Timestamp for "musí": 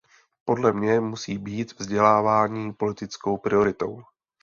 0.99-1.37